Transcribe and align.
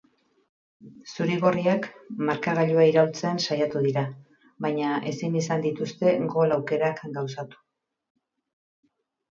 Zuri-gorriak 1.15 1.85
markagailua 2.29 2.87
iraultzen 2.93 3.39
saiatu 3.49 3.83
dira, 3.85 4.03
baina 4.67 4.97
ezin 5.13 5.39
izan 5.45 5.69
dituzte 5.69 6.19
gol 6.37 6.59
aukerak 6.59 7.09
gauzatu. 7.21 7.63